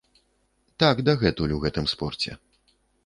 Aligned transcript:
Так 0.83 1.03
дагэтуль 1.09 1.53
у 1.59 1.59
гэтым 1.67 1.85
спорце. 1.93 2.31